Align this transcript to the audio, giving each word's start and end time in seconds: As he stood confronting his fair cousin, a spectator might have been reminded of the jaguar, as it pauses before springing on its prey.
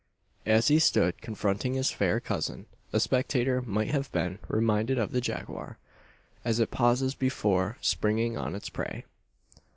As 0.47 0.69
he 0.69 0.79
stood 0.79 1.21
confronting 1.21 1.75
his 1.75 1.91
fair 1.91 2.19
cousin, 2.19 2.65
a 2.91 2.99
spectator 2.99 3.61
might 3.61 3.89
have 3.91 4.11
been 4.11 4.39
reminded 4.47 4.97
of 4.97 5.11
the 5.11 5.21
jaguar, 5.21 5.77
as 6.43 6.57
it 6.59 6.71
pauses 6.71 7.13
before 7.13 7.77
springing 7.81 8.35
on 8.35 8.55
its 8.55 8.67
prey. 8.67 9.05